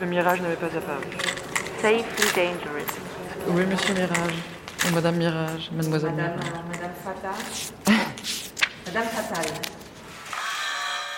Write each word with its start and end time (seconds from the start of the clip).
Le 0.00 0.06
mirage 0.06 0.40
n'avait 0.40 0.56
pas 0.56 0.66
apparu. 0.66 1.04
Safely 1.82 2.04
dangerous. 2.34 3.00
Oui, 3.48 3.66
monsieur 3.66 3.92
Mirage. 3.92 4.34
Ou 4.88 4.94
Madame 4.94 5.16
Mirage, 5.16 5.70
Mademoiselle 5.72 6.14
Madame, 6.14 6.36
Mirage. 6.36 6.52
Madame 6.72 6.92
Fata. 7.04 7.32
Madame 8.86 9.04
Fatal. 9.04 9.52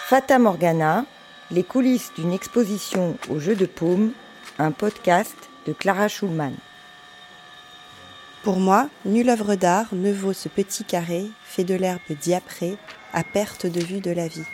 Fata 0.08 0.38
Morgana, 0.40 1.04
les 1.53 1.63
coulisses 1.63 2.13
d'une 2.17 2.33
exposition 2.33 3.17
au 3.31 3.38
jeu 3.38 3.54
de 3.54 3.67
paume, 3.67 4.13
un 4.58 4.72
podcast 4.72 5.37
de 5.69 5.72
Clara 5.72 6.08
Schulman. 6.08 6.54
Pour 8.42 8.58
moi, 8.58 8.88
nulle 9.04 9.30
œuvre 9.30 9.54
d'art 9.54 9.87
ne 9.92 10.12
vaut 10.12 10.33
ce 10.33 10.49
petit 10.49 10.83
carré 10.83 11.26
fait 11.44 11.64
de 11.64 11.74
l'herbe 11.76 12.01
diaprée 12.21 12.76
à 13.12 13.22
perte 13.22 13.67
de 13.67 13.80
vue 13.80 14.01
de 14.01 14.10
la 14.10 14.26
vie. 14.26 14.44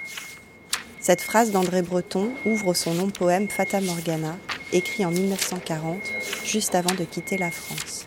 Cette 1.00 1.20
phrase 1.22 1.52
d'André 1.52 1.82
Breton 1.82 2.32
ouvre 2.44 2.75
son 2.75 2.93
long 2.94 3.08
poème 3.08 3.48
Fata 3.48 3.80
Morgana, 3.80 4.36
écrit 4.72 5.06
en 5.06 5.11
1940, 5.11 5.96
juste 6.44 6.75
avant 6.75 6.94
de 6.94 7.04
quitter 7.04 7.39
la 7.39 7.52
France. 7.52 8.04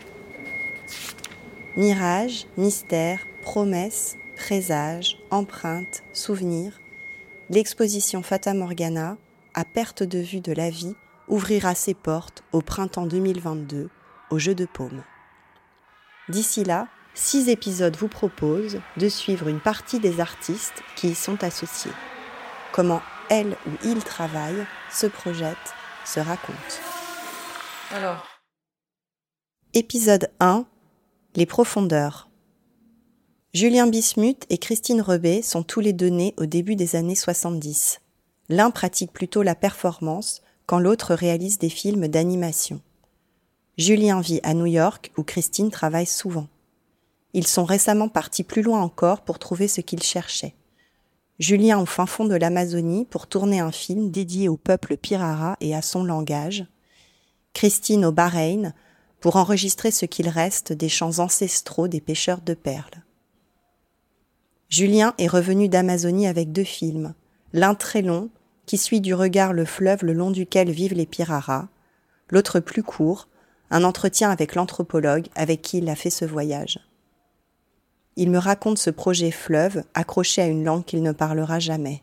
Mirage, 1.76 2.46
mystère, 2.58 3.26
promesse, 3.40 4.18
présage, 4.36 5.18
empreinte, 5.30 6.02
souvenir, 6.12 6.80
l'exposition 7.48 8.22
Fata 8.22 8.52
Morgana, 8.52 9.16
à 9.54 9.64
perte 9.64 10.02
de 10.02 10.18
vue 10.18 10.40
de 10.40 10.52
la 10.52 10.68
vie, 10.68 10.94
ouvrira 11.28 11.74
ses 11.74 11.94
portes 11.94 12.44
au 12.52 12.60
printemps 12.60 13.06
2022 13.06 13.88
au 14.30 14.38
Jeu 14.38 14.54
de 14.54 14.66
Paume. 14.66 15.02
D'ici 16.28 16.62
là, 16.62 16.88
six 17.14 17.48
épisodes 17.48 17.96
vous 17.96 18.08
proposent 18.08 18.80
de 18.98 19.08
suivre 19.08 19.48
une 19.48 19.60
partie 19.60 19.98
des 19.98 20.20
artistes 20.20 20.82
qui 20.94 21.08
y 21.08 21.14
sont 21.14 21.42
associés. 21.42 21.90
Comment 22.72 23.02
elle 23.28 23.56
ou 23.66 23.70
il 23.84 24.02
travaillent, 24.02 24.66
se 24.90 25.06
projettent, 25.06 25.56
se 26.06 26.20
racontent. 26.20 26.56
Alors, 27.92 28.26
Épisode 29.74 30.30
1 30.40 30.64
Les 31.34 31.44
profondeurs. 31.46 32.30
Julien 33.52 33.86
Bismuth 33.86 34.46
et 34.48 34.56
Christine 34.56 35.02
Rebet 35.02 35.42
sont 35.42 35.62
tous 35.62 35.80
les 35.80 35.92
deux 35.92 36.08
nés 36.08 36.34
au 36.38 36.46
début 36.46 36.74
des 36.74 36.96
années 36.96 37.14
70. 37.14 38.00
L'un 38.48 38.70
pratique 38.70 39.12
plutôt 39.12 39.42
la 39.42 39.54
performance, 39.54 40.40
quand 40.64 40.78
l'autre 40.78 41.14
réalise 41.14 41.58
des 41.58 41.68
films 41.68 42.08
d'animation. 42.08 42.80
Julien 43.76 44.22
vit 44.22 44.40
à 44.42 44.54
New 44.54 44.66
York 44.66 45.12
où 45.18 45.22
Christine 45.22 45.70
travaille 45.70 46.06
souvent. 46.06 46.48
Ils 47.34 47.46
sont 47.46 47.64
récemment 47.64 48.08
partis 48.08 48.44
plus 48.44 48.62
loin 48.62 48.80
encore 48.80 49.20
pour 49.22 49.38
trouver 49.38 49.68
ce 49.68 49.82
qu'ils 49.82 50.02
cherchaient. 50.02 50.54
Julien 51.38 51.80
au 51.80 51.86
fin 51.86 52.06
fond 52.06 52.26
de 52.26 52.34
l'Amazonie 52.34 53.04
pour 53.06 53.26
tourner 53.26 53.60
un 53.60 53.72
film 53.72 54.10
dédié 54.10 54.48
au 54.48 54.56
peuple 54.56 54.96
Pirara 54.96 55.56
et 55.60 55.74
à 55.74 55.82
son 55.82 56.04
langage. 56.04 56.66
Christine 57.54 58.04
au 58.04 58.12
Bahreïn 58.12 58.74
pour 59.20 59.36
enregistrer 59.36 59.90
ce 59.90 60.04
qu'il 60.04 60.28
reste 60.28 60.72
des 60.72 60.88
chants 60.88 61.18
ancestraux 61.18 61.88
des 61.88 62.00
pêcheurs 62.00 62.40
de 62.40 62.54
perles. 62.54 63.02
Julien 64.68 65.14
est 65.18 65.28
revenu 65.28 65.68
d'Amazonie 65.68 66.26
avec 66.26 66.50
deux 66.50 66.64
films, 66.64 67.14
l'un 67.52 67.74
très 67.74 68.02
long, 68.02 68.30
qui 68.66 68.78
suit 68.78 69.00
du 69.00 69.14
regard 69.14 69.52
le 69.52 69.64
fleuve 69.64 70.04
le 70.04 70.12
long 70.12 70.30
duquel 70.30 70.70
vivent 70.70 70.94
les 70.94 71.06
Piraras, 71.06 71.68
l'autre 72.30 72.60
plus 72.60 72.82
court, 72.82 73.28
un 73.70 73.84
entretien 73.84 74.30
avec 74.30 74.54
l'anthropologue 74.54 75.28
avec 75.34 75.62
qui 75.62 75.78
il 75.78 75.88
a 75.88 75.94
fait 75.94 76.10
ce 76.10 76.24
voyage. 76.24 76.78
Il 78.16 78.30
me 78.30 78.38
raconte 78.38 78.78
ce 78.78 78.90
projet 78.90 79.30
fleuve 79.30 79.84
accroché 79.94 80.42
à 80.42 80.46
une 80.46 80.64
langue 80.64 80.84
qu'il 80.84 81.02
ne 81.02 81.12
parlera 81.12 81.58
jamais. 81.58 82.02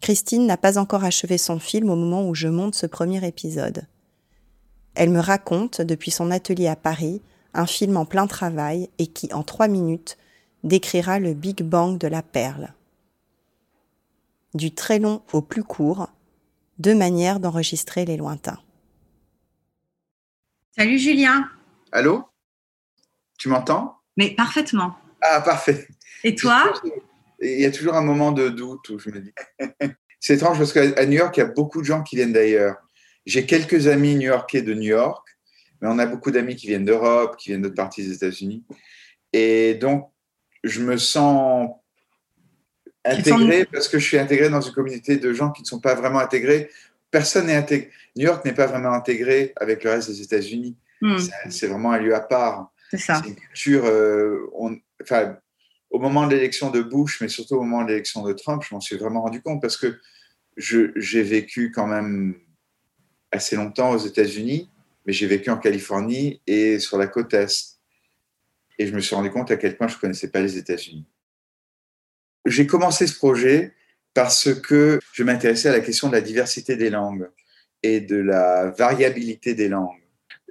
Christine 0.00 0.46
n'a 0.46 0.56
pas 0.56 0.78
encore 0.78 1.04
achevé 1.04 1.38
son 1.38 1.58
film 1.58 1.90
au 1.90 1.96
moment 1.96 2.28
où 2.28 2.34
je 2.34 2.48
monte 2.48 2.74
ce 2.74 2.86
premier 2.86 3.26
épisode. 3.26 3.86
Elle 4.94 5.10
me 5.10 5.20
raconte, 5.20 5.80
depuis 5.80 6.10
son 6.10 6.30
atelier 6.30 6.66
à 6.66 6.76
Paris, 6.76 7.22
un 7.54 7.66
film 7.66 7.96
en 7.96 8.04
plein 8.04 8.26
travail 8.26 8.88
et 8.98 9.06
qui, 9.06 9.32
en 9.32 9.42
trois 9.42 9.68
minutes, 9.68 10.18
décrira 10.64 11.18
le 11.18 11.34
Big 11.34 11.62
Bang 11.62 11.98
de 11.98 12.06
la 12.06 12.22
perle. 12.22 12.74
Du 14.54 14.74
très 14.74 14.98
long 14.98 15.22
au 15.32 15.42
plus 15.42 15.64
court, 15.64 16.08
deux 16.78 16.94
manières 16.94 17.40
d'enregistrer 17.40 18.04
les 18.04 18.16
lointains. 18.16 18.60
Salut 20.76 20.98
Julien. 20.98 21.48
Allô? 21.92 22.24
Tu 23.38 23.48
m'entends? 23.48 23.99
Mais 24.20 24.34
parfaitement. 24.34 24.94
Ah, 25.22 25.40
parfait. 25.40 25.88
Et 26.24 26.34
toi? 26.34 26.74
Il 27.40 27.58
y 27.58 27.64
a 27.64 27.70
toujours 27.70 27.94
un 27.94 28.02
moment 28.02 28.32
de 28.32 28.50
doute 28.50 28.90
où 28.90 28.98
je 28.98 29.08
me 29.08 29.18
dis. 29.18 29.32
C'est 30.20 30.34
étrange 30.34 30.58
parce 30.58 30.74
qu'à 30.74 31.06
New 31.06 31.16
York, 31.16 31.34
il 31.38 31.40
y 31.40 31.42
a 31.42 31.46
beaucoup 31.46 31.80
de 31.80 31.86
gens 31.86 32.02
qui 32.02 32.16
viennent 32.16 32.34
d'ailleurs. 32.34 32.76
J'ai 33.24 33.46
quelques 33.46 33.86
amis 33.86 34.14
new-yorkais 34.16 34.60
de 34.60 34.74
New 34.74 34.90
York, 34.90 35.26
mais 35.80 35.88
on 35.90 35.98
a 35.98 36.04
beaucoup 36.04 36.30
d'amis 36.30 36.54
qui 36.54 36.66
viennent 36.66 36.84
d'Europe, 36.84 37.38
qui 37.38 37.48
viennent 37.48 37.62
d'autres 37.62 37.74
parties 37.76 38.02
des 38.06 38.12
États-Unis. 38.12 38.62
Et 39.32 39.72
donc, 39.76 40.10
je 40.64 40.82
me 40.82 40.98
sens 40.98 41.70
intégré 43.06 43.64
parce 43.72 43.88
que 43.88 43.98
je 43.98 44.04
suis 44.04 44.18
intégré 44.18 44.50
dans 44.50 44.60
une 44.60 44.74
communauté 44.74 45.16
de 45.16 45.32
gens 45.32 45.50
qui 45.50 45.62
ne 45.62 45.66
sont 45.66 45.80
pas 45.80 45.94
vraiment 45.94 46.18
intégrés. 46.18 46.68
Personne 47.10 47.46
n'est 47.46 47.56
intégré. 47.56 47.90
New 48.16 48.26
York 48.26 48.44
n'est 48.44 48.52
pas 48.52 48.66
vraiment 48.66 48.92
intégré 48.92 49.54
avec 49.56 49.82
le 49.84 49.92
reste 49.92 50.10
des 50.10 50.20
États-Unis. 50.20 50.76
Hmm, 51.00 51.16
C'est- 51.16 51.50
C'est 51.50 51.66
vraiment 51.68 51.92
un 51.92 51.98
lieu 51.98 52.14
à 52.14 52.20
part. 52.20 52.70
C'est 52.90 52.98
ça. 52.98 53.22
Euh, 53.68 54.46
enfin, 55.02 55.38
au 55.90 55.98
moment 55.98 56.26
de 56.26 56.34
l'élection 56.34 56.70
de 56.70 56.82
Bush, 56.82 57.20
mais 57.20 57.28
surtout 57.28 57.54
au 57.54 57.62
moment 57.62 57.84
de 57.84 57.88
l'élection 57.88 58.22
de 58.22 58.32
Trump, 58.32 58.62
je 58.68 58.74
m'en 58.74 58.80
suis 58.80 58.96
vraiment 58.96 59.22
rendu 59.22 59.40
compte 59.42 59.62
parce 59.62 59.76
que 59.76 60.00
j'ai 60.56 61.22
vécu 61.22 61.70
quand 61.70 61.86
même 61.86 62.36
assez 63.30 63.54
longtemps 63.56 63.92
aux 63.92 63.98
États-Unis, 63.98 64.68
mais 65.06 65.12
j'ai 65.12 65.26
vécu 65.26 65.50
en 65.50 65.56
Californie 65.56 66.42
et 66.46 66.78
sur 66.80 66.98
la 66.98 67.06
côte 67.06 67.32
Est. 67.32 67.78
Et 68.78 68.86
je 68.86 68.94
me 68.94 69.00
suis 69.00 69.14
rendu 69.14 69.30
compte 69.30 69.50
à 69.50 69.56
quel 69.56 69.76
point 69.76 69.88
je 69.88 69.96
ne 69.96 70.00
connaissais 70.00 70.30
pas 70.30 70.40
les 70.40 70.58
États-Unis. 70.58 71.06
J'ai 72.44 72.66
commencé 72.66 73.06
ce 73.06 73.14
projet 73.14 73.74
parce 74.14 74.52
que 74.52 74.98
je 75.12 75.22
m'intéressais 75.22 75.68
à 75.68 75.72
la 75.72 75.80
question 75.80 76.08
de 76.08 76.14
la 76.14 76.20
diversité 76.20 76.76
des 76.76 76.90
langues 76.90 77.28
et 77.82 78.00
de 78.00 78.16
la 78.16 78.70
variabilité 78.70 79.54
des 79.54 79.68
langues. 79.68 79.99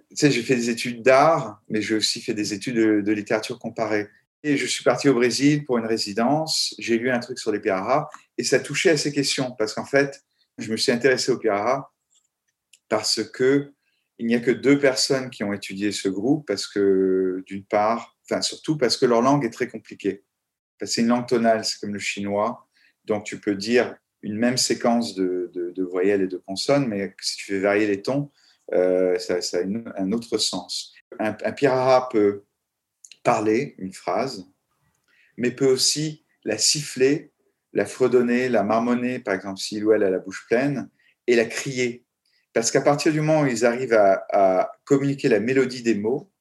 Tu 0.10 0.16
sais, 0.16 0.32
j'ai 0.32 0.42
fait 0.42 0.56
des 0.56 0.70
études 0.70 1.04
d'art, 1.04 1.62
mais 1.70 1.82
j'ai 1.82 1.96
aussi 1.96 2.20
fait 2.20 2.34
des 2.34 2.54
études 2.54 2.76
de, 2.76 3.12
littérature 3.12 3.60
comparée. 3.60 4.08
Et 4.42 4.58
je 4.58 4.66
suis 4.66 4.84
parti 4.84 5.08
au 5.08 5.14
Brésil 5.14 5.66
pour 5.66 5.78
une 5.78 5.86
résidence. 5.86 6.74
J'ai 6.80 6.98
lu 6.98 7.12
un 7.12 7.20
truc 7.20 7.38
sur 7.38 7.52
les 7.52 7.60
Pirara 7.60 8.10
et 8.38 8.44
ça 8.44 8.60
touchait 8.60 8.90
à 8.90 8.98
ces 8.98 9.12
questions 9.12 9.52
parce 9.58 9.74
qu'en 9.74 9.86
fait, 9.86 10.24
je 10.58 10.72
me 10.72 10.78
suis 10.78 10.92
intéressé 10.92 11.32
aux 11.32 11.38
Pirara 11.38 11.94
parce 12.88 13.24
que 13.24 13.72
il 14.18 14.26
n'y 14.26 14.36
a 14.36 14.40
que 14.40 14.52
deux 14.52 14.80
personnes 14.80 15.30
qui 15.30 15.44
ont 15.44 15.54
étudié 15.54 15.92
ce 15.92 16.10
groupe 16.10 16.46
parce 16.48 16.68
que 16.68 17.44
d'une 17.46 17.64
part, 17.64 18.18
enfin 18.26 18.42
surtout 18.42 18.78
parce 18.78 18.98
que 18.98 19.06
leur 19.06 19.22
langue 19.22 19.46
est 19.46 19.50
très 19.50 19.68
compliquée. 19.68 20.24
C'est 20.82 21.02
une 21.02 21.08
langue 21.08 21.28
tonale, 21.28 21.64
c'est 21.64 21.80
comme 21.80 21.94
le 21.94 22.00
chinois. 22.00 22.68
Donc 23.06 23.26
tu 23.26 23.40
peux 23.40 23.56
dire 23.56 23.96
une 24.22 24.38
même 24.38 24.58
séquence 24.58 25.16
de, 25.16 25.52
de- 25.54 25.72
de 25.72 25.84
voyelles 25.84 26.22
et 26.22 26.28
de 26.28 26.38
consonnes, 26.38 26.88
mais 26.88 27.16
si 27.22 27.38
tu 27.38 27.46
fais 27.46 27.60
varier 27.60 27.88
les 27.88 28.02
tons, 28.02 28.32
euh, 28.74 29.18
ça, 29.20 29.36
a 29.36 30.02
un 30.02 30.12
autre 30.12 30.38
sens. 30.38 30.94
Un, 31.20 31.36
un 31.44 31.52
pirara 31.52 32.10
peut 32.10 32.44
parler 33.24 33.76
une 33.78 33.94
phrase, 33.94 34.46
mais 35.38 35.52
peut 35.52 35.70
aussi 35.70 36.26
la 36.44 36.58
siffler, 36.58 37.32
la 37.74 37.86
fredonner, 37.86 38.50
la 38.50 38.64
marmonner, 38.64 39.20
par 39.20 39.34
exemple 39.34 39.60
si 39.60 39.78
il 39.78 39.86
ou 39.86 39.92
elle 39.92 40.04
a 40.04 40.10
la 40.10 40.20
bouche 40.20 40.46
pleine, 40.48 40.90
et 41.28 41.36
la 41.36 41.46
crier. 41.46 42.06
Parce 42.54 42.72
qu'à 42.72 42.82
partir 42.82 43.12
du 43.12 43.22
moment 43.22 43.42
où 43.42 43.46
ils 43.46 43.66
arrivent 43.66 43.94
à, 43.94 44.72
communiquer 44.86 45.30
la 45.30 45.40
mélodie 45.40 45.84
des 45.84 45.96
mots, 45.96 46.32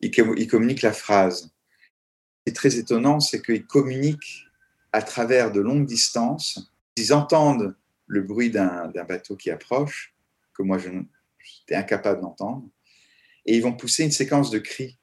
ils, 0.00 0.10
ils 0.36 0.48
communiquent 0.48 0.82
la 0.82 0.92
phrase. 0.92 1.42
Ce 1.42 2.44
qui 2.44 2.50
est 2.50 2.54
très 2.54 2.76
étonnant, 2.76 3.20
c'est 3.20 3.42
qu'ils 3.42 3.66
communiquent 3.66 4.46
à 4.92 5.02
travers 5.02 5.52
de 5.52 5.60
longues 5.60 5.86
distances. 5.86 6.72
Ils 6.96 7.12
entendent 7.12 7.76
le 8.06 8.22
bruit 8.22 8.50
d'un 8.50 8.90
bateau 9.06 9.36
qui 9.36 9.50
approche, 9.50 10.14
que 10.54 10.62
moi 10.62 10.78
je 10.78 10.88
n- 11.50 11.60
j'étais 11.60 11.74
incapable 11.74 12.20
d'entendre, 12.20 12.64
et 13.46 13.56
ils 13.56 13.62
vont 13.62 13.72
pousser 13.72 14.04
une 14.04 14.10
séquence 14.10 14.50
de 14.50 14.58
cris. 14.58 14.98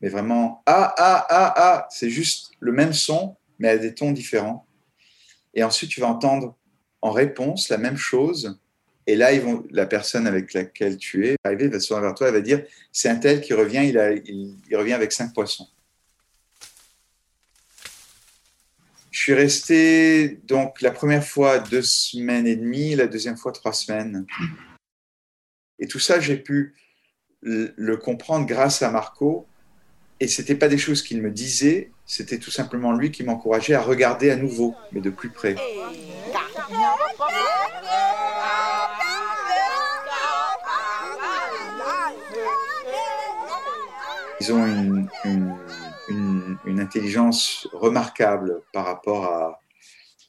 Mais 0.00 0.08
vraiment, 0.08 0.62
ah, 0.66 0.94
ah, 0.96 1.26
ah, 1.28 1.54
ah, 1.56 1.88
c'est 1.90 2.10
juste 2.10 2.50
le 2.60 2.72
même 2.72 2.92
son, 2.92 3.36
mais 3.58 3.68
à 3.68 3.78
des 3.78 3.94
tons 3.94 4.12
différents. 4.12 4.66
Et 5.54 5.64
ensuite, 5.64 5.90
tu 5.90 6.00
vas 6.00 6.08
entendre 6.08 6.56
en 7.00 7.10
réponse 7.10 7.68
la 7.68 7.78
même 7.78 7.96
chose. 7.96 8.60
Et 9.06 9.16
là, 9.16 9.32
ils 9.32 9.40
vont, 9.40 9.64
la 9.70 9.86
personne 9.86 10.26
avec 10.26 10.52
laquelle 10.52 10.98
tu 10.98 11.26
es 11.26 11.36
arrivé 11.42 11.68
va 11.68 11.80
se 11.80 11.88
tourner 11.88 12.02
vers 12.02 12.14
toi 12.14 12.28
et 12.28 12.32
va 12.32 12.40
dire 12.40 12.64
c'est 12.92 13.08
un 13.08 13.16
tel 13.16 13.40
qui 13.40 13.54
revient, 13.54 13.88
il, 13.88 13.98
a, 13.98 14.12
il 14.12 14.76
revient 14.76 14.92
avec 14.92 15.12
cinq 15.12 15.32
poissons. 15.32 15.66
Je 19.10 19.18
suis 19.18 19.34
resté 19.34 20.38
donc 20.44 20.80
la 20.80 20.90
première 20.90 21.24
fois 21.24 21.58
deux 21.58 21.82
semaines 21.82 22.46
et 22.46 22.56
demie, 22.56 22.94
la 22.94 23.06
deuxième 23.06 23.36
fois 23.36 23.50
trois 23.52 23.72
semaines. 23.72 24.26
Et 25.78 25.86
tout 25.86 25.98
ça, 25.98 26.20
j'ai 26.20 26.36
pu 26.36 26.74
le 27.42 27.96
comprendre 27.96 28.46
grâce 28.46 28.82
à 28.82 28.90
Marco. 28.90 29.46
Et 30.20 30.26
ce 30.26 30.40
n'était 30.40 30.56
pas 30.56 30.68
des 30.68 30.78
choses 30.78 31.02
qu'il 31.02 31.22
me 31.22 31.30
disait, 31.30 31.92
c'était 32.04 32.38
tout 32.38 32.50
simplement 32.50 32.92
lui 32.92 33.12
qui 33.12 33.22
m'encourageait 33.22 33.74
à 33.74 33.82
regarder 33.82 34.30
à 34.30 34.36
nouveau, 34.36 34.74
mais 34.90 35.00
de 35.00 35.10
plus 35.10 35.30
près. 35.30 35.54
Ils 44.40 44.52
ont 44.52 44.66
une, 44.66 45.08
intelligence 46.80 47.68
remarquable 47.72 48.62
par 48.72 48.86
rapport 48.86 49.58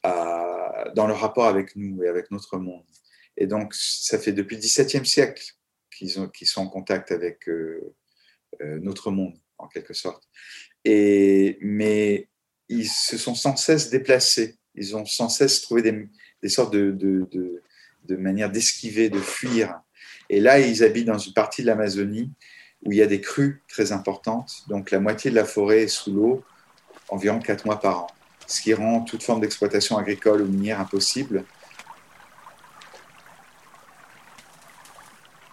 à, 0.04 0.84
dans 0.94 1.06
le 1.06 1.14
rapport 1.14 1.46
avec 1.46 1.76
nous 1.76 2.02
et 2.02 2.08
avec 2.08 2.30
notre 2.30 2.58
monde. 2.58 2.82
Et 3.40 3.46
donc, 3.46 3.74
ça 3.74 4.18
fait 4.18 4.32
depuis 4.32 4.56
le 4.56 4.62
XVIIe 4.62 5.06
siècle 5.06 5.42
qu'ils 5.90 6.10
sont 6.46 6.60
en 6.60 6.68
contact 6.68 7.10
avec 7.10 7.48
euh, 7.48 7.94
euh, 8.60 8.78
notre 8.80 9.10
monde, 9.10 9.34
en 9.58 9.66
quelque 9.66 9.94
sorte. 9.94 10.28
Et, 10.84 11.58
mais 11.60 12.28
ils 12.68 12.88
se 12.88 13.16
sont 13.18 13.34
sans 13.34 13.56
cesse 13.56 13.90
déplacés. 13.90 14.58
Ils 14.74 14.94
ont 14.94 15.06
sans 15.06 15.28
cesse 15.28 15.62
trouvé 15.62 15.82
des, 15.82 16.48
sortes 16.48 16.72
de, 16.72 16.92
de, 16.92 18.16
manières 18.16 18.50
d'esquiver, 18.50 19.08
de 19.08 19.18
fuir. 19.18 19.80
Et 20.28 20.40
là, 20.40 20.60
ils 20.60 20.84
habitent 20.84 21.06
dans 21.06 21.18
une 21.18 21.32
partie 21.32 21.62
de 21.62 21.66
l'Amazonie 21.66 22.30
où 22.82 22.92
il 22.92 22.98
y 22.98 23.02
a 23.02 23.06
des 23.06 23.20
crues 23.20 23.62
très 23.68 23.92
importantes. 23.92 24.64
Donc, 24.68 24.90
la 24.90 25.00
moitié 25.00 25.30
de 25.30 25.36
la 25.36 25.44
forêt 25.44 25.82
est 25.82 25.88
sous 25.88 26.12
l'eau 26.12 26.44
environ 27.08 27.40
quatre 27.40 27.64
mois 27.64 27.80
par 27.80 28.04
an, 28.04 28.06
ce 28.46 28.60
qui 28.60 28.72
rend 28.74 29.00
toute 29.00 29.22
forme 29.22 29.40
d'exploitation 29.40 29.96
agricole 29.98 30.42
ou 30.42 30.46
minière 30.46 30.80
impossible. 30.80 31.44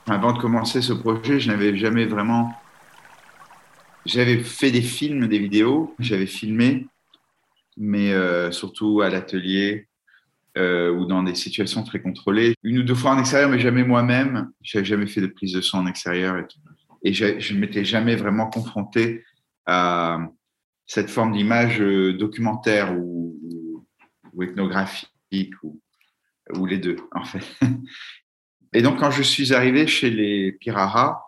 Avant 0.09 0.31
de 0.31 0.39
commencer 0.39 0.81
ce 0.81 0.94
projet, 0.94 1.39
je 1.39 1.50
n'avais 1.50 1.75
jamais 1.75 2.06
vraiment. 2.06 2.54
J'avais 4.06 4.39
fait 4.39 4.71
des 4.71 4.81
films, 4.81 5.27
des 5.27 5.38
vidéos, 5.38 5.94
j'avais 6.00 6.27
filmé, 6.27 6.88
mais 7.75 8.13
euh, 8.13 8.50
surtout 8.51 9.01
à 9.01 9.09
l'atelier 9.09 9.89
euh, 10.57 10.92
ou 10.92 11.06
dans 11.06 11.24
des 11.24 11.36
situations 11.36 11.83
très 11.83 12.01
contrôlées. 12.01 12.56
Une 12.63 12.80
ou 12.80 12.83
deux 12.83 12.95
fois 12.95 13.12
en 13.12 13.19
extérieur, 13.19 13.50
mais 13.50 13.59
jamais 13.59 13.83
moi-même. 13.83 14.50
Je 14.62 14.77
n'avais 14.77 14.86
jamais 14.86 15.07
fait 15.07 15.19
de 15.19 15.27
prise 15.27 15.51
de 15.51 15.59
son 15.59 15.80
en 15.80 15.88
extérieur 15.88 16.38
et 16.38 16.48
tout. 16.48 16.60
Et 17.03 17.12
je, 17.12 17.53
ne 17.53 17.60
m'étais 17.60 17.83
jamais 17.83 18.15
vraiment 18.15 18.50
confronté 18.50 19.25
à 19.65 20.19
cette 20.86 21.10
forme 21.10 21.33
d'image 21.33 21.81
euh, 21.81 22.13
documentaire 22.13 22.98
ou, 22.98 23.86
ethnographique 24.42 25.53
ou, 25.63 26.65
les 26.65 26.77
deux, 26.77 26.95
en 27.12 27.25
fait. 27.25 27.45
Et 28.73 28.81
donc, 28.81 28.99
quand 28.99 29.11
je 29.11 29.23
suis 29.23 29.53
arrivé 29.53 29.87
chez 29.87 30.09
les 30.09 30.51
Pirara, 30.51 31.23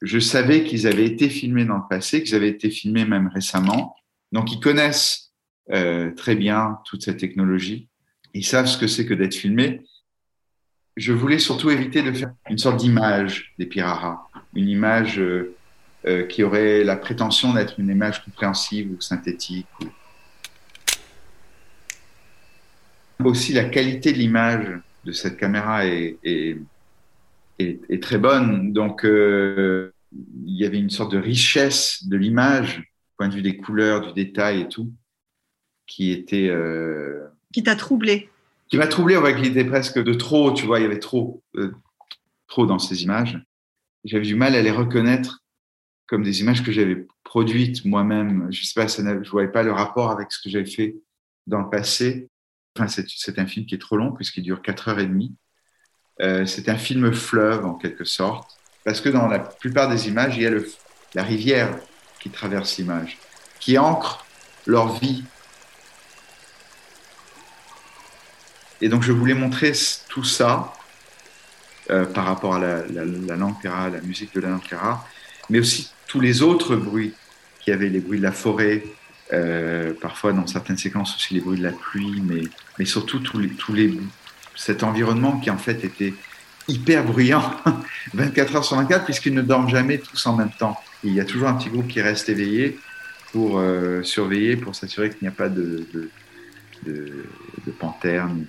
je 0.00 0.18
savais 0.18 0.64
qu'ils 0.64 0.86
avaient 0.86 1.06
été 1.06 1.28
filmés 1.28 1.64
dans 1.64 1.76
le 1.76 1.88
passé, 1.88 2.22
qu'ils 2.22 2.34
avaient 2.34 2.48
été 2.48 2.70
filmés 2.70 3.04
même 3.04 3.28
récemment. 3.28 3.96
Donc, 4.32 4.52
ils 4.52 4.60
connaissent 4.60 5.32
euh, 5.72 6.12
très 6.14 6.34
bien 6.34 6.78
toute 6.84 7.02
cette 7.02 7.18
technologie. 7.18 7.88
Ils 8.34 8.44
savent 8.44 8.66
ce 8.66 8.78
que 8.78 8.86
c'est 8.86 9.06
que 9.06 9.14
d'être 9.14 9.34
filmé. 9.34 9.82
Je 10.96 11.12
voulais 11.12 11.38
surtout 11.38 11.70
éviter 11.70 12.02
de 12.02 12.12
faire 12.12 12.32
une 12.48 12.58
sorte 12.58 12.76
d'image 12.76 13.54
des 13.58 13.66
Pirara, 13.66 14.28
une 14.54 14.68
image 14.68 15.18
euh, 15.18 15.54
euh, 16.06 16.26
qui 16.26 16.42
aurait 16.42 16.84
la 16.84 16.96
prétention 16.96 17.52
d'être 17.54 17.78
une 17.78 17.88
image 17.88 18.24
compréhensive 18.24 18.90
ou 18.90 19.00
synthétique. 19.00 19.66
Ou... 19.80 19.86
Aussi, 23.24 23.52
la 23.52 23.64
qualité 23.64 24.12
de 24.12 24.18
l'image 24.18 24.80
de 25.08 25.12
cette 25.12 25.38
caméra 25.38 25.86
est, 25.86 26.18
est, 26.22 26.58
est, 27.58 27.80
est 27.88 28.02
très 28.02 28.18
bonne. 28.18 28.74
Donc, 28.74 29.06
euh, 29.06 29.90
il 30.12 30.56
y 30.56 30.66
avait 30.66 30.78
une 30.78 30.90
sorte 30.90 31.12
de 31.12 31.18
richesse 31.18 32.06
de 32.06 32.16
l'image, 32.16 32.92
point 33.16 33.28
de 33.28 33.34
vue 33.34 33.42
des 33.42 33.56
couleurs, 33.56 34.06
du 34.06 34.12
détail 34.12 34.60
et 34.60 34.68
tout, 34.68 34.92
qui 35.86 36.12
était. 36.12 36.48
Euh, 36.48 37.26
qui 37.54 37.62
t'a 37.62 37.74
troublé 37.74 38.28
Qui 38.68 38.76
m'a 38.76 38.86
troublé, 38.86 39.16
ouais, 39.16 39.34
qui 39.34 39.48
était 39.48 39.64
presque 39.64 39.98
de 39.98 40.12
trop, 40.12 40.52
tu 40.52 40.66
vois, 40.66 40.78
il 40.78 40.82
y 40.82 40.86
avait 40.86 40.98
trop, 40.98 41.42
euh, 41.56 41.72
trop 42.46 42.66
dans 42.66 42.78
ces 42.78 43.02
images. 43.02 43.42
J'avais 44.04 44.26
du 44.26 44.34
mal 44.34 44.54
à 44.54 44.60
les 44.60 44.70
reconnaître 44.70 45.42
comme 46.06 46.22
des 46.22 46.40
images 46.40 46.62
que 46.62 46.72
j'avais 46.72 47.06
produites 47.24 47.84
moi-même. 47.86 48.48
Je 48.50 48.62
sais 48.62 48.78
pas, 48.78 48.88
ça 48.88 49.02
je 49.22 49.30
voyais 49.30 49.48
pas 49.48 49.62
le 49.62 49.72
rapport 49.72 50.10
avec 50.10 50.32
ce 50.32 50.42
que 50.42 50.50
j'avais 50.50 50.70
fait 50.70 50.96
dans 51.46 51.60
le 51.60 51.70
passé. 51.70 52.28
C'est 52.86 53.38
un 53.38 53.46
film 53.46 53.66
qui 53.66 53.74
est 53.74 53.80
trop 53.80 53.96
long 53.96 54.12
puisqu'il 54.12 54.42
dure 54.42 54.62
quatre 54.62 54.88
heures 54.88 55.00
et 55.00 55.06
demie. 55.06 55.34
Euh, 56.20 56.46
c'est 56.46 56.68
un 56.68 56.76
film 56.76 57.12
fleuve 57.12 57.64
en 57.64 57.74
quelque 57.74 58.04
sorte 58.04 58.58
parce 58.84 59.00
que 59.00 59.08
dans 59.08 59.26
la 59.26 59.38
plupart 59.38 59.88
des 59.88 60.08
images, 60.08 60.36
il 60.36 60.42
y 60.42 60.46
a 60.46 60.52
la 61.14 61.22
rivière 61.22 61.78
qui 62.20 62.30
traverse 62.30 62.78
l'image, 62.78 63.18
qui 63.60 63.78
ancre 63.78 64.24
leur 64.66 64.98
vie. 64.98 65.24
Et 68.80 68.88
donc, 68.88 69.02
je 69.02 69.12
voulais 69.12 69.34
montrer 69.34 69.72
tout 70.08 70.24
ça 70.24 70.72
euh, 71.90 72.06
par 72.06 72.24
rapport 72.24 72.54
à 72.54 72.58
la, 72.58 72.86
la, 72.86 73.04
la 73.04 73.36
la 73.36 74.00
musique 74.02 74.34
de 74.34 74.40
la 74.40 74.58
terra, 74.58 75.06
mais 75.50 75.58
aussi 75.58 75.90
tous 76.06 76.20
les 76.20 76.42
autres 76.42 76.76
bruits 76.76 77.14
qui 77.60 77.72
avaient 77.72 77.88
les 77.88 78.00
bruits 78.00 78.18
de 78.18 78.24
la 78.24 78.32
forêt, 78.32 78.84
euh, 79.32 79.92
parfois 80.00 80.32
dans 80.32 80.46
certaines 80.46 80.78
séquences 80.78 81.14
aussi 81.14 81.34
les 81.34 81.40
bruits 81.40 81.58
de 81.58 81.64
la 81.64 81.72
pluie, 81.72 82.22
mais, 82.24 82.42
mais 82.78 82.84
surtout 82.84 83.18
tous 83.18 83.38
les, 83.38 83.48
tous 83.48 83.74
les, 83.74 83.98
cet 84.56 84.82
environnement 84.82 85.38
qui 85.38 85.50
en 85.50 85.58
fait 85.58 85.84
était 85.84 86.14
hyper 86.66 87.04
bruyant 87.04 87.42
24 88.14 88.56
heures 88.56 88.64
sur 88.64 88.76
24 88.76 89.04
puisqu'ils 89.04 89.34
ne 89.34 89.42
dorment 89.42 89.68
jamais 89.68 89.98
tous 89.98 90.26
en 90.26 90.36
même 90.36 90.50
temps. 90.58 90.78
il 91.04 91.14
y 91.14 91.20
a 91.20 91.24
toujours 91.24 91.48
un 91.48 91.54
petit 91.54 91.70
groupe 91.70 91.88
qui 91.88 92.00
reste 92.00 92.28
éveillé 92.28 92.78
pour 93.32 93.58
euh, 93.58 94.02
surveiller, 94.02 94.56
pour 94.56 94.74
s'assurer 94.74 95.10
qu'il 95.10 95.18
n'y 95.22 95.28
a 95.28 95.32
pas 95.32 95.48
de, 95.48 95.86
de, 95.92 96.10
de, 96.86 97.24
de 97.66 97.70
panthères 97.70 98.28
ni 98.28 98.46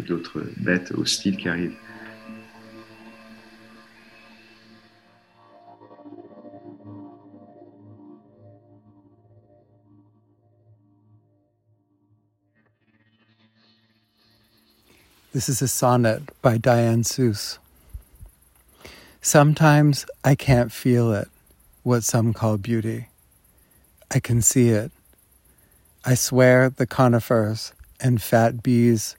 d'autres 0.00 0.42
bêtes 0.56 0.92
hostiles 0.96 1.36
qui 1.36 1.48
arrivent. 1.48 1.76
This 15.36 15.50
is 15.50 15.60
a 15.60 15.68
sonnet 15.68 16.22
by 16.40 16.56
Diane 16.56 17.02
Seuss. 17.02 17.58
Sometimes 19.20 20.06
I 20.24 20.34
can't 20.34 20.72
feel 20.72 21.12
it, 21.12 21.28
what 21.82 22.04
some 22.04 22.32
call 22.32 22.56
beauty. 22.56 23.08
I 24.10 24.18
can 24.18 24.40
see 24.40 24.70
it. 24.70 24.90
I 26.06 26.14
swear 26.14 26.70
the 26.70 26.86
conifers 26.86 27.74
and 28.00 28.22
fat 28.22 28.62
bees, 28.62 29.14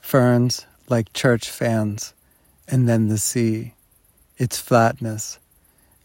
ferns 0.00 0.64
like 0.88 1.12
church 1.12 1.50
fans, 1.50 2.14
and 2.66 2.88
then 2.88 3.08
the 3.08 3.18
sea, 3.18 3.74
its 4.38 4.56
flatness, 4.56 5.38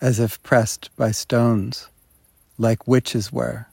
as 0.02 0.20
if 0.20 0.44
pressed 0.44 0.94
by 0.98 1.12
stones, 1.12 1.88
like 2.58 2.90
witches 2.90 3.32
were. 3.32 3.68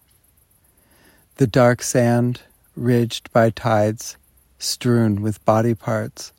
The 1.39 1.49
dark 1.49 1.83
sand, 1.83 2.43
ridged 2.77 3.33
by 3.33 3.51
tides, 3.51 4.17
strewn 4.63 5.23
with 5.23 5.45
body 5.45 5.75
parts, 5.75 6.33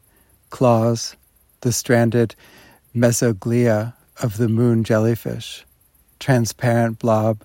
claws, 0.50 1.16
the 1.62 1.72
stranded 1.72 2.36
mesoglia 2.96 3.94
of 4.22 4.38
the 4.38 4.48
moon 4.48 4.84
jellyfish, 4.84 5.66
transparent 6.20 7.00
blob, 7.00 7.44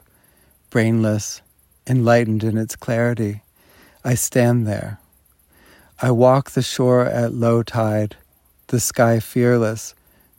brainless, 0.70 1.42
enlightened 1.86 2.44
in 2.44 2.56
its 2.56 2.76
clarity. 2.76 3.42
I 4.04 4.14
stand 4.14 4.66
there. 4.66 5.00
I 6.00 6.12
walk 6.12 6.50
the 6.50 6.62
shore 6.62 7.04
at 7.06 7.34
low 7.34 7.62
tide, 7.62 8.16
the 8.68 8.78
sky 8.78 9.18
fearless, 9.18 9.94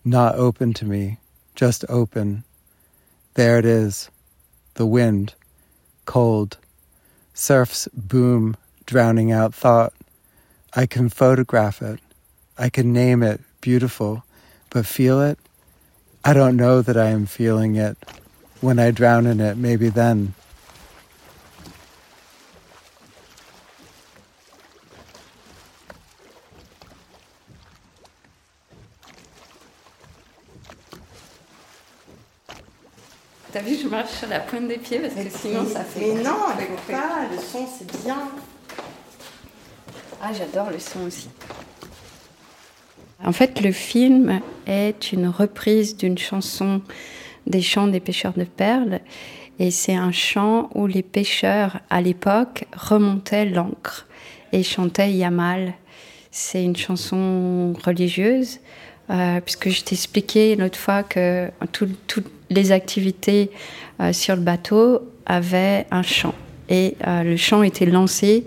not 0.05 0.35
open 0.35 0.73
to 0.75 0.85
me, 0.85 1.17
just 1.55 1.83
open. 1.89 2.43
There 3.33 3.57
it 3.59 3.65
is, 3.65 4.09
the 4.75 4.85
wind, 4.85 5.33
cold. 6.05 6.57
Surfs 7.33 7.89
boom, 7.93 8.55
drowning 8.85 9.31
out 9.31 9.53
thought. 9.53 9.93
I 10.75 10.85
can 10.85 11.09
photograph 11.09 11.81
it. 11.81 11.99
I 12.57 12.69
can 12.69 12.93
name 12.93 13.23
it 13.23 13.41
beautiful, 13.59 14.23
but 14.69 14.85
feel 14.85 15.19
it? 15.21 15.39
I 16.23 16.33
don't 16.33 16.55
know 16.55 16.81
that 16.81 16.95
I 16.95 17.07
am 17.07 17.25
feeling 17.25 17.75
it. 17.75 17.97
When 18.61 18.77
I 18.77 18.91
drown 18.91 19.25
in 19.25 19.39
it, 19.39 19.57
maybe 19.57 19.89
then. 19.89 20.35
T'as 33.51 33.61
vu, 33.61 33.75
je 33.81 33.87
marche 33.87 34.11
sur 34.11 34.27
la 34.27 34.41
pointe 34.41 34.67
des 34.67 34.77
pieds 34.77 34.99
parce 34.99 35.15
que 35.15 35.29
sinon 35.29 35.65
ça 35.65 35.83
fait. 35.83 36.13
Mais 36.13 36.21
non, 36.21 36.37
il 36.59 36.93
pas, 36.93 37.27
le 37.31 37.39
son 37.39 37.65
c'est 37.65 38.03
bien. 38.03 38.29
Ah, 40.21 40.31
j'adore 40.33 40.69
le 40.69 40.79
son 40.79 41.01
aussi. 41.07 41.29
En 43.23 43.31
fait, 43.31 43.61
le 43.61 43.71
film 43.71 44.41
est 44.65 45.11
une 45.11 45.27
reprise 45.27 45.97
d'une 45.97 46.17
chanson 46.17 46.81
des 47.47 47.61
chants 47.61 47.87
des 47.87 47.99
pêcheurs 47.99 48.33
de 48.33 48.43
perles. 48.43 48.99
Et 49.59 49.71
c'est 49.71 49.95
un 49.95 50.11
chant 50.11 50.69
où 50.73 50.87
les 50.87 51.03
pêcheurs, 51.03 51.79
à 51.89 52.01
l'époque, 52.01 52.65
remontaient 52.75 53.45
l'encre 53.45 54.07
et 54.53 54.63
chantaient 54.63 55.11
Yamal. 55.11 55.73
C'est 56.31 56.63
une 56.63 56.77
chanson 56.77 57.73
religieuse, 57.83 58.59
euh, 59.09 59.41
puisque 59.41 59.69
je 59.69 59.83
t'ai 59.83 59.95
expliqué 59.95 60.53
une 60.53 60.63
autre 60.63 60.77
fois 60.77 61.03
que 61.03 61.49
tout, 61.71 61.89
tout, 62.07 62.23
les 62.49 62.71
activités 62.71 63.51
euh, 63.99 64.13
sur 64.13 64.35
le 64.35 64.41
bateau 64.41 65.01
avaient 65.25 65.87
un 65.91 66.03
chant. 66.03 66.35
Et 66.69 66.95
euh, 67.05 67.23
le 67.23 67.35
chant 67.35 67.63
était 67.63 67.85
lancé 67.85 68.45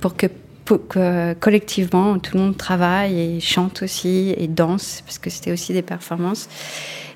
pour 0.00 0.16
que, 0.16 0.26
collectivement 0.64 2.18
tout 2.18 2.36
le 2.36 2.44
monde 2.44 2.56
travaille 2.56 3.18
et 3.20 3.40
chante 3.40 3.82
aussi 3.82 4.34
et 4.36 4.46
danse, 4.46 5.02
parce 5.04 5.18
que 5.18 5.30
c'était 5.30 5.52
aussi 5.52 5.72
des 5.72 5.82
performances. 5.82 6.48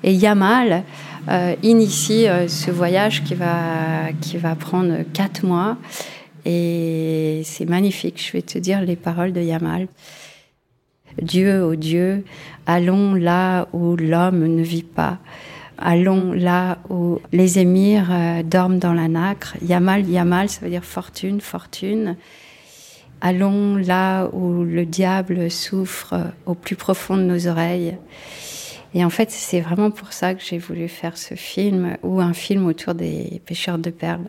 Et 0.03 0.13
Yamal 0.13 0.83
euh, 1.29 1.55
initie 1.61 2.27
euh, 2.27 2.47
ce 2.47 2.71
voyage 2.71 3.23
qui 3.23 3.35
va, 3.35 4.11
qui 4.21 4.37
va 4.37 4.55
prendre 4.55 5.03
quatre 5.13 5.43
mois. 5.43 5.77
Et 6.45 7.41
c'est 7.43 7.65
magnifique, 7.65 8.23
je 8.25 8.31
vais 8.31 8.41
te 8.41 8.57
dire 8.57 8.81
les 8.81 8.95
paroles 8.95 9.33
de 9.33 9.41
Yamal. 9.41 9.87
Dieu, 11.21 11.63
oh 11.63 11.75
Dieu, 11.75 12.23
allons 12.65 13.13
là 13.13 13.67
où 13.73 13.97
l'homme 13.97 14.47
ne 14.47 14.61
vit 14.61 14.83
pas. 14.83 15.17
Allons 15.77 16.31
là 16.31 16.77
où 16.89 17.19
les 17.33 17.59
émirs 17.59 18.07
euh, 18.09 18.43
dorment 18.43 18.79
dans 18.79 18.93
la 18.93 19.07
nacre. 19.07 19.55
Yamal, 19.61 20.07
Yamal, 20.07 20.47
ça 20.47 20.61
veut 20.61 20.71
dire 20.71 20.85
fortune, 20.85 21.41
fortune. 21.41 22.15
Allons 23.21 23.75
là 23.75 24.29
où 24.33 24.63
le 24.63 24.85
diable 24.85 25.49
souffre 25.49 26.15
au 26.45 26.53
plus 26.53 26.75
profond 26.75 27.17
de 27.17 27.23
nos 27.23 27.47
oreilles. 27.47 27.97
Et 28.93 29.03
en 29.03 29.09
fait, 29.09 29.31
c'est 29.31 29.61
vraiment 29.61 29.91
pour 29.91 30.13
ça 30.13 30.33
que 30.33 30.43
j'ai 30.43 30.57
voulu 30.57 30.87
faire 30.87 31.17
ce 31.17 31.35
film 31.35 31.97
ou 32.03 32.21
un 32.21 32.33
film 32.33 32.65
autour 32.65 32.93
des 32.93 33.41
pêcheurs 33.45 33.77
de 33.77 33.89
perles. 33.89 34.27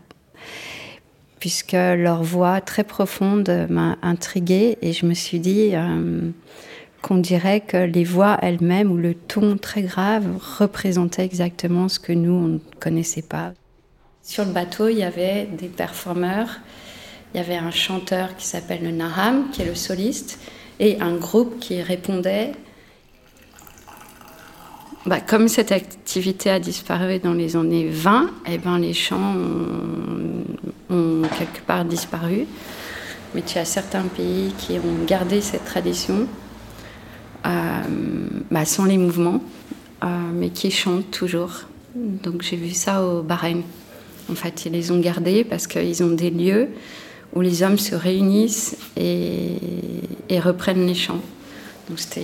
Puisque 1.39 1.73
leur 1.73 2.23
voix 2.23 2.61
très 2.61 2.83
profonde 2.83 3.67
m'a 3.71 3.97
intriguée 4.03 4.77
et 4.83 4.93
je 4.93 5.07
me 5.07 5.15
suis 5.15 5.39
dit 5.39 5.71
euh, 5.73 6.31
qu'on 7.01 7.19
dirait 7.19 7.61
que 7.61 7.77
les 7.77 8.05
voix 8.05 8.39
elles-mêmes 8.43 8.91
ou 8.91 8.97
le 8.97 9.15
ton 9.15 9.57
très 9.57 9.83
grave 9.83 10.27
représentaient 10.59 11.25
exactement 11.25 11.89
ce 11.89 12.01
que 12.01 12.13
nous, 12.13 12.33
on 12.33 12.49
ne 12.49 12.59
connaissait 12.81 13.23
pas. 13.23 13.53
Sur 14.23 14.45
le 14.45 14.51
bateau, 14.51 14.89
il 14.89 14.99
y 14.99 15.05
avait 15.05 15.47
des 15.47 15.69
performeurs, 15.69 16.59
il 17.35 17.39
y 17.39 17.41
avait 17.41 17.57
un 17.57 17.71
chanteur 17.71 18.37
qui 18.37 18.47
s'appelle 18.47 18.83
le 18.83 18.91
Naham, 18.91 19.51
qui 19.51 19.63
est 19.63 19.67
le 19.67 19.75
soliste, 19.75 20.39
et 20.81 21.01
un 21.01 21.15
groupe 21.17 21.59
qui 21.59 21.83
répondait 21.83 22.53
bah, 25.07 25.21
comme 25.21 25.49
cette 25.49 25.73
activité 25.73 26.51
a 26.51 26.59
disparu 26.59 27.19
dans 27.19 27.33
les 27.33 27.57
années 27.57 27.89
20, 27.89 28.31
eh 28.47 28.59
ben, 28.59 28.79
les 28.79 28.93
chants 28.93 29.37
ont, 30.91 31.23
quelque 31.39 31.61
part 31.67 31.85
disparu. 31.85 32.47
Mais 33.35 33.43
tu 33.43 33.59
as 33.59 33.65
certains 33.65 34.03
pays 34.03 34.53
qui 34.59 34.73
ont 34.75 35.05
gardé 35.07 35.41
cette 35.41 35.65
tradition 35.65 36.27
euh, 37.47 37.81
bah, 38.51 38.65
sans 38.65 38.85
les 38.85 38.99
mouvements, 38.99 39.43
euh, 40.05 40.07
mais 40.35 40.51
qui 40.51 40.71
chantent 40.71 41.11
toujours. 41.11 41.63
Donc 41.95 42.43
j'ai 42.43 42.57
vu 42.57 42.71
ça 42.73 43.03
au 43.03 43.23
Bahreïn. 43.23 43.63
En 44.31 44.35
fait, 44.35 44.67
ils 44.67 44.73
les 44.73 44.91
ont 44.91 45.01
gardés 45.01 45.45
parce 45.45 45.67
qu'ils 45.67 46.03
ont 46.03 46.11
des 46.11 46.31
lieux 46.31 46.69
où 47.35 47.41
les 47.41 47.63
hommes 47.63 47.79
se 47.79 47.95
réunissent 47.95 48.77
et, 48.97 50.41
reprennent 50.41 50.87
les 50.87 50.95
chants. 50.95 51.21
Donc 51.89 51.99
c'était 51.99 52.23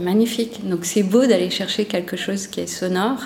magnifique. 0.00 0.68
Donc 0.68 0.84
c'est 0.84 1.02
beau 1.02 1.26
d'aller 1.26 1.50
chercher 1.50 1.84
quelque 1.84 2.16
chose 2.16 2.46
qui 2.46 2.60
est 2.60 2.66
sonore 2.66 3.20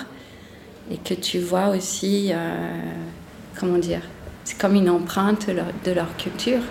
et 0.91 0.97
que 0.97 1.13
tu 1.13 1.39
vois 1.39 1.69
aussi, 1.69 2.29
euh, 2.31 2.37
comment 3.59 3.77
dire, 3.77 4.01
c'est 4.43 4.57
comme 4.57 4.75
une 4.75 4.89
empreinte 4.89 5.47
de 5.47 5.91
leur 5.91 6.15
culture. 6.17 6.61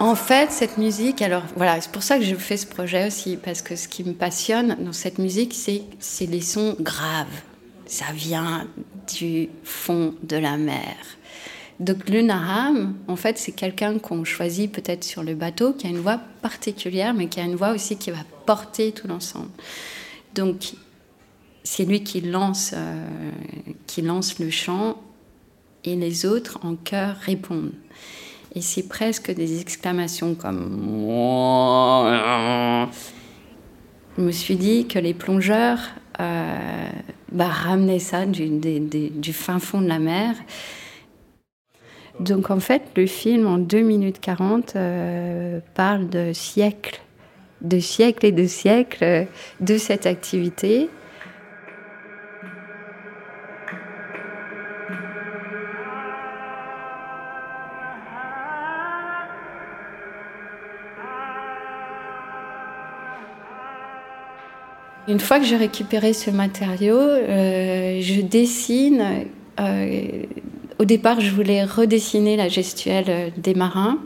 En 0.00 0.14
fait, 0.14 0.50
cette 0.50 0.78
musique, 0.78 1.20
alors 1.20 1.42
voilà, 1.56 1.78
c'est 1.78 1.92
pour 1.92 2.02
ça 2.02 2.18
que 2.18 2.24
je 2.24 2.34
fais 2.34 2.56
ce 2.56 2.66
projet 2.66 3.06
aussi, 3.06 3.36
parce 3.36 3.60
que 3.60 3.76
ce 3.76 3.86
qui 3.86 4.02
me 4.02 4.14
passionne 4.14 4.78
dans 4.80 4.94
cette 4.94 5.18
musique, 5.18 5.52
c'est, 5.52 6.26
les 6.26 6.40
sons 6.40 6.74
graves. 6.80 7.42
Ça 7.84 8.06
vient 8.14 8.66
du 9.14 9.50
fond 9.62 10.14
de 10.22 10.38
la 10.38 10.56
mer. 10.56 10.96
Donc 11.80 12.08
le 12.08 12.22
Naham, 12.22 12.96
en 13.08 13.16
fait, 13.16 13.36
c'est 13.36 13.52
quelqu'un 13.52 13.98
qu'on 13.98 14.24
choisit 14.24 14.72
peut-être 14.72 15.04
sur 15.04 15.22
le 15.22 15.34
bateau, 15.34 15.74
qui 15.74 15.86
a 15.86 15.90
une 15.90 15.98
voix 15.98 16.18
particulière, 16.40 17.12
mais 17.12 17.28
qui 17.28 17.38
a 17.38 17.44
une 17.44 17.56
voix 17.56 17.72
aussi 17.72 17.96
qui 17.96 18.10
va 18.10 18.24
porter 18.46 18.92
tout 18.92 19.06
l'ensemble. 19.06 19.50
Donc 20.34 20.72
c'est 21.62 21.84
lui 21.84 22.02
qui 22.02 22.22
lance, 22.22 22.72
euh, 22.74 23.04
qui 23.86 24.00
lance 24.00 24.38
le 24.38 24.48
chant, 24.48 24.98
et 25.84 25.94
les 25.94 26.24
autres 26.24 26.58
en 26.62 26.74
chœur 26.74 27.16
répondent. 27.16 27.72
Et 28.54 28.62
c'est 28.62 28.88
presque 28.88 29.32
des 29.32 29.60
exclamations 29.60 30.34
comme. 30.34 31.06
Je 34.18 34.22
me 34.22 34.32
suis 34.32 34.56
dit 34.56 34.86
que 34.86 34.98
les 34.98 35.14
plongeurs 35.14 35.78
euh, 36.20 36.88
bah, 37.32 37.48
ramenaient 37.48 38.00
ça 38.00 38.26
du, 38.26 39.32
fin 39.32 39.58
fond 39.60 39.80
de 39.80 39.88
la 39.88 39.98
mer. 39.98 40.34
Donc 42.18 42.50
en 42.50 42.60
fait, 42.60 42.82
le 42.96 43.06
film 43.06 43.46
en 43.46 43.58
2 43.58 43.80
minutes 43.80 44.20
40 44.20 44.76
euh, 44.76 45.60
parle 45.74 46.08
de 46.08 46.32
siècles, 46.34 47.00
de 47.62 47.78
siècles 47.78 48.26
et 48.26 48.32
de 48.32 48.46
siècles 48.46 49.26
de 49.60 49.78
cette 49.78 50.06
activité. 50.06 50.90
Une 65.08 65.20
fois 65.20 65.38
que 65.38 65.44
j'ai 65.44 65.56
récupéré 65.56 66.12
ce 66.12 66.30
matériau, 66.30 66.96
euh, 66.98 68.00
je 68.00 68.20
dessine. 68.20 69.26
Euh, 69.58 70.24
au 70.78 70.84
départ, 70.84 71.20
je 71.20 71.30
voulais 71.30 71.64
redessiner 71.64 72.36
la 72.36 72.48
gestuelle 72.48 73.32
des 73.36 73.54
marins. 73.54 73.98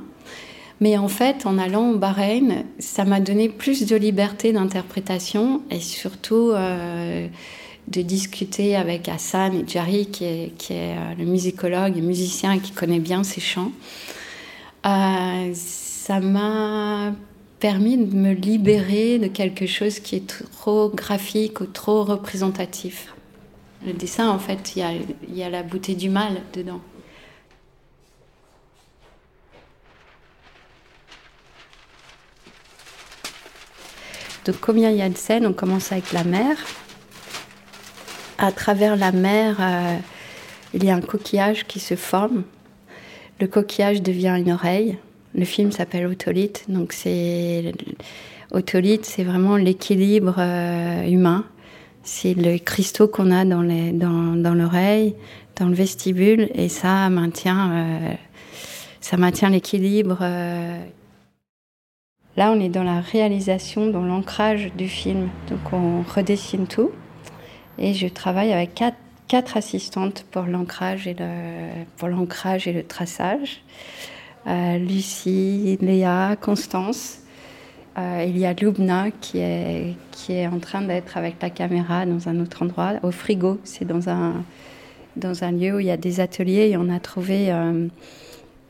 Mais 0.80 0.98
en 0.98 1.08
fait, 1.08 1.46
en 1.46 1.58
allant 1.58 1.90
au 1.90 1.98
Bahreïn, 1.98 2.64
ça 2.78 3.04
m'a 3.04 3.20
donné 3.20 3.48
plus 3.48 3.86
de 3.86 3.96
liberté 3.96 4.52
d'interprétation 4.52 5.62
et 5.70 5.80
surtout 5.80 6.50
euh, 6.50 7.28
de 7.88 8.02
discuter 8.02 8.74
avec 8.74 9.08
Hassan 9.08 9.54
et 9.54 9.64
Jari, 9.66 10.06
qui 10.06 10.24
est, 10.24 10.96
le 11.16 11.24
musicologue 11.24 11.96
et 11.96 12.00
musicien 12.00 12.58
qui 12.58 12.72
connaît 12.72 12.98
bien 12.98 13.22
ces 13.22 13.40
chants. 13.40 13.72
Euh, 14.86 15.50
ça 15.54 16.20
m'a 16.20 17.14
permis 17.64 17.97
de 17.97 18.14
me 18.14 18.35
libérer 18.35 19.18
de 19.18 19.26
quelque 19.26 19.66
chose 19.66 19.99
qui 19.99 20.16
est 20.16 20.50
trop 20.52 20.90
graphique 20.90 21.62
ou 21.62 21.64
trop 21.64 22.04
représentatif. 22.04 23.14
Le 23.87 23.94
dessin, 23.94 24.28
en 24.28 24.38
fait, 24.38 24.76
il 24.76 25.35
y 25.35 25.42
a, 25.42 25.49
la 25.49 25.62
beauté 25.62 25.94
du 25.94 26.11
mal 26.11 26.42
dedans. 26.52 26.83
Donc 34.44 34.56
combien 34.61 34.90
il 34.90 34.99
y 34.99 35.02
a 35.02 35.09
de 35.09 35.16
scènes 35.16 35.47
On 35.47 35.54
commence 35.54 35.90
avec 35.90 36.12
la 36.12 36.25
mer. 36.25 36.59
À 38.37 38.52
travers 38.52 38.94
la 38.94 39.11
mer, 39.11 39.56
euh, 39.59 39.97
il 40.75 40.85
y 40.85 40.90
a 40.90 40.97
un 40.97 41.00
coquillage 41.00 41.64
qui 41.66 41.80
se 41.80 41.97
forme. 41.97 42.42
Le 43.40 43.47
coquillage 43.47 44.02
devient 44.02 44.37
une 44.38 44.52
oreille. 44.52 44.99
Le 45.34 45.44
film 45.44 45.72
s'appelle 45.72 46.06
Otolite, 46.06 46.64
donc 46.68 46.92
c'est 46.92 47.72
Otolite, 48.52 49.04
c'est 49.04 49.24
vraiment 49.24 49.56
l'équilibre 49.56 50.36
euh, 50.38 51.02
humain. 51.08 51.44
C'est 52.04 52.34
le 52.34 52.58
cristaux 52.58 53.08
qu'on 53.08 53.32
a 53.32 53.44
dans 53.44 53.62
l'oreille, 53.62 55.16
dans, 55.56 55.66
le 55.66 55.74
vestibule, 55.74 56.50
et 56.54 56.68
ça 56.68 57.08
maintient, 57.10 57.72
euh, 57.72 58.14
ça 59.00 59.16
maintient 59.16 59.50
l'équilibre. 59.50 60.18
Euh. 60.20 60.78
Là, 62.36 62.52
on 62.52 62.60
est 62.60 62.68
dans 62.68 62.84
la 62.84 63.00
réalisation, 63.00 63.88
dans 63.88 64.04
l'ancrage 64.04 64.72
du 64.76 64.88
film. 64.88 65.30
Donc, 65.48 65.72
on 65.72 66.02
redessine 66.02 66.66
tout, 66.68 66.92
et 67.78 67.92
je 67.92 68.06
travaille 68.06 68.52
avec 68.52 68.74
quatre, 68.74 69.56
assistantes 69.56 70.24
pour 70.30 70.42
l'ancrage 70.42 71.08
et 71.08 71.14
le 71.18 71.26
pour 71.96 72.06
l'ancrage 72.06 72.68
et 72.68 72.72
le 72.72 72.84
traçage 72.84 73.62
Lucie, 74.46 75.78
Léa, 75.80 76.36
Constance. 76.40 77.18
Euh, 77.96 78.24
il 78.26 78.36
y 78.38 78.44
a 78.44 78.52
Lubna 78.54 79.10
qui 79.20 79.38
est, 79.38 79.94
qui 80.10 80.32
est 80.32 80.48
en 80.48 80.58
train 80.58 80.82
d'être 80.82 81.16
avec 81.16 81.40
la 81.40 81.50
caméra 81.50 82.04
dans 82.06 82.28
un 82.28 82.40
autre 82.40 82.62
endroit, 82.62 82.94
au 83.02 83.12
frigo. 83.12 83.60
C'est 83.62 83.84
dans 83.84 84.08
un, 84.08 84.44
dans 85.16 85.44
un 85.44 85.52
lieu 85.52 85.76
où 85.76 85.80
il 85.80 85.86
y 85.86 85.92
a 85.92 85.96
des 85.96 86.20
ateliers 86.20 86.70
et 86.70 86.76
on 86.76 86.88
a 86.88 86.98
trouvé, 86.98 87.52
euh, 87.52 87.86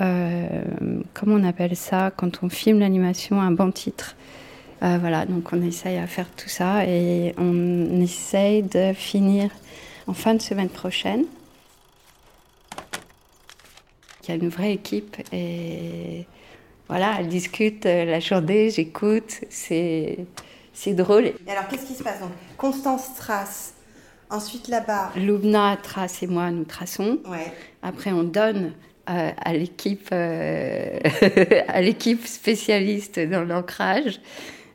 euh, 0.02 0.62
comment 1.14 1.36
on 1.36 1.44
appelle 1.44 1.74
ça, 1.74 2.12
quand 2.14 2.42
on 2.42 2.50
filme 2.50 2.80
l'animation, 2.80 3.40
un 3.40 3.52
bon 3.52 3.70
titre. 3.70 4.14
Euh, 4.82 4.98
voilà, 5.00 5.24
donc 5.24 5.50
on 5.52 5.62
essaye 5.62 5.96
à 5.96 6.06
faire 6.06 6.28
tout 6.36 6.50
ça 6.50 6.84
et 6.86 7.34
on 7.38 8.00
essaye 8.02 8.62
de 8.62 8.92
finir 8.92 9.48
en 10.06 10.12
fin 10.12 10.34
de 10.34 10.42
semaine 10.42 10.68
prochaine. 10.68 11.24
Il 14.26 14.30
y 14.30 14.32
a 14.32 14.42
une 14.42 14.48
vraie 14.48 14.72
équipe 14.72 15.16
et 15.32 16.26
voilà, 16.88 17.16
elle 17.18 17.28
discute 17.28 17.86
euh, 17.86 18.04
la 18.04 18.20
journée, 18.20 18.70
j'écoute, 18.70 19.40
c'est 19.48 20.18
c'est 20.72 20.92
drôle. 20.92 21.26
Et 21.26 21.50
alors, 21.50 21.68
qu'est-ce 21.68 21.86
qui 21.86 21.94
se 21.94 22.02
passe 22.02 22.20
donc? 22.20 22.30
Constance 22.56 23.14
trace. 23.14 23.74
Ensuite, 24.28 24.68
là-bas. 24.68 25.12
Loubna 25.16 25.78
trace 25.80 26.22
et 26.22 26.26
moi, 26.26 26.50
nous 26.50 26.64
traçons. 26.64 27.20
Ouais. 27.26 27.52
Après, 27.82 28.10
on 28.10 28.24
donne 28.24 28.72
euh, 29.08 29.30
à 29.36 29.52
l'équipe 29.52 30.08
euh, 30.12 30.98
à 31.68 31.80
l'équipe 31.80 32.26
spécialiste 32.26 33.20
dans 33.20 33.44
l'ancrage, 33.44 34.20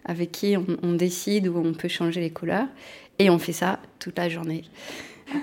avec 0.06 0.32
qui 0.32 0.56
on, 0.56 0.65
on 0.84 0.94
décide 0.94 1.48
où 1.48 1.58
on 1.58 1.74
peut 1.74 1.89
changer 1.89 2.22
les 2.22 2.32
couleurs. 2.32 2.68
Et 3.20 3.29
on 3.29 3.38
fait 3.38 3.53
ça 3.53 3.79
toute 4.00 4.18
la 4.18 4.29
journée. 4.29 4.63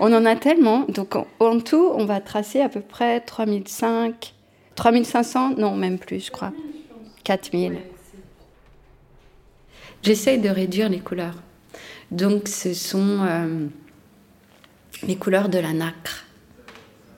On 0.01 0.13
en 0.13 0.25
a 0.25 0.37
tellement, 0.37 0.85
donc 0.89 1.15
en, 1.17 1.61
tout, 1.61 1.91
on 1.95 2.05
va 2.05 2.21
tracer 2.21 2.61
à 2.61 2.69
peu 2.69 2.81
près 2.81 3.21
3005, 3.21 4.35
3500, 4.75 5.55
non, 5.57 5.77
même 5.77 5.99
plus, 5.99 6.27
je 6.27 6.31
crois. 6.31 6.53
4000. 7.25 7.79
J'essaye 10.03 10.39
de 10.39 10.49
réduire 10.49 10.89
les 10.89 11.01
couleurs. 11.01 11.35
Donc, 12.11 12.47
ce 12.47 12.75
sont 12.75 13.19
euh, 13.23 13.67
les 15.03 15.17
couleurs 15.17 15.49
de 15.49 15.59
la 15.59 15.73
nacre. 15.73 16.25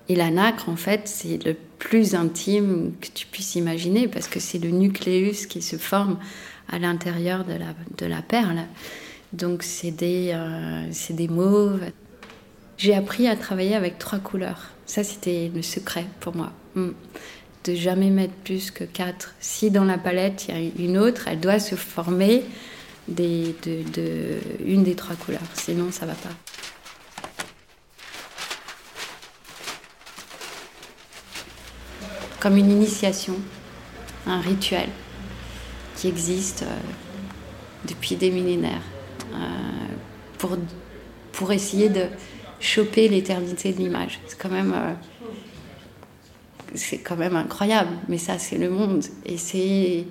Et 0.08 0.16
la 0.16 0.30
nacre, 0.30 0.68
en 0.68 0.76
fait, 0.76 1.02
c'est 1.04 1.44
le 1.44 1.54
plus 1.78 2.14
intime 2.14 2.92
que 3.00 3.08
tu 3.08 3.26
puisses 3.26 3.54
imaginer 3.56 4.08
parce 4.08 4.26
que 4.26 4.40
c'est 4.40 4.58
le 4.58 4.70
nucléus 4.70 5.46
qui 5.46 5.60
se 5.60 5.76
forme 5.76 6.18
à 6.70 6.78
l'intérieur 6.78 7.44
de 7.44 7.52
la, 7.52 7.74
de 7.98 8.06
la 8.06 8.22
perle. 8.22 8.62
Donc, 9.34 9.62
c'est 9.62 9.90
des, 9.90 10.30
euh, 10.32 10.90
des 11.10 11.28
mauves. 11.28 11.82
J'ai 12.78 12.94
appris 12.94 13.26
à 13.26 13.34
travailler 13.34 13.74
avec 13.74 13.98
trois 13.98 14.20
couleurs. 14.20 14.68
Ça, 14.86 15.02
c'était 15.02 15.50
le 15.52 15.62
secret 15.62 16.06
pour 16.20 16.36
moi. 16.36 16.52
Mm. 16.76 16.90
De 17.64 17.74
jamais 17.74 18.08
mettre 18.08 18.34
plus 18.44 18.70
que 18.70 18.84
quatre. 18.84 19.34
Si 19.40 19.72
dans 19.72 19.82
la 19.84 19.98
palette, 19.98 20.46
il 20.48 20.54
y 20.54 20.56
a 20.56 20.84
une 20.84 20.96
autre, 20.96 21.26
elle 21.26 21.40
doit 21.40 21.58
se 21.58 21.74
former 21.74 22.44
des, 23.08 23.56
de, 23.64 23.82
de 23.90 24.38
une 24.64 24.84
des 24.84 24.94
trois 24.94 25.16
couleurs. 25.16 25.42
Sinon, 25.54 25.90
ça 25.90 26.06
va 26.06 26.14
pas. 26.14 26.30
Comme 32.38 32.56
une 32.56 32.70
initiation, 32.70 33.34
un 34.24 34.40
rituel 34.40 34.88
qui 35.96 36.06
existe 36.06 36.62
euh, 36.62 36.78
depuis 37.88 38.14
des 38.14 38.30
millénaires 38.30 38.84
euh, 39.34 39.36
pour, 40.38 40.56
pour 41.32 41.50
essayer 41.50 41.88
de 41.88 42.06
choper 42.60 43.08
l'éternité 43.08 43.72
de 43.72 43.78
l'image. 43.78 44.20
C'est 44.26 44.38
quand 44.38 44.48
même 44.48 44.72
euh, 44.74 44.94
c'est 46.74 46.98
quand 46.98 47.16
même 47.16 47.36
incroyable, 47.36 47.90
mais 48.08 48.18
ça 48.18 48.38
c'est 48.38 48.58
le 48.58 48.70
monde 48.70 49.04
et 49.24 49.38
c'est 49.38 50.04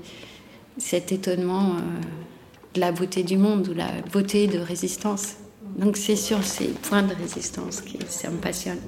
cet 0.78 1.12
étonnement 1.12 1.76
euh, 1.76 1.82
de 2.74 2.80
la 2.80 2.92
beauté 2.92 3.24
du 3.24 3.38
monde 3.38 3.68
ou 3.70 3.74
la 3.74 3.90
beauté 4.12 4.48
de 4.48 4.60
résistance. 4.60 5.36
Donc 5.78 5.98
c'est 5.98 6.16
sur 6.16 6.44
ces 6.44 6.68
points 6.68 7.04
de 7.04 7.14
résistance 7.14 7.82
qui 7.82 8.00
ça 8.08 8.30
me 8.30 8.38
passionne. 8.38 8.80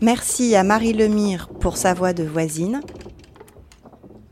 Merci 0.00 0.54
à 0.54 0.62
Marie 0.62 0.92
Lemire 0.92 1.48
pour 1.48 1.76
sa 1.76 1.92
voix 1.92 2.12
de 2.12 2.22
voisine. 2.22 2.82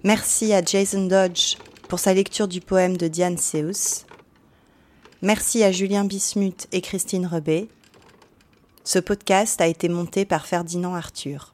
Merci 0.05 0.53
à 0.53 0.63
Jason 0.63 1.07
Dodge 1.07 1.57
pour 1.89 1.99
sa 1.99 2.15
lecture 2.15 2.47
du 2.47 2.61
poème 2.61 2.97
de 2.97 3.09
Diane 3.09 3.37
Seuss. 3.37 4.07
Merci 5.23 5.65
à 5.65 5.73
Julien 5.73 6.05
Bismuth 6.05 6.69
et 6.71 6.81
Christine 6.81 7.27
Rebet. 7.27 7.67
Ce 8.85 9.01
podcast 9.01 9.61
a 9.61 9.67
été 9.67 9.89
monté 9.89 10.25
par 10.25 10.47
Ferdinand 10.47 10.95
Arthur. 10.95 11.53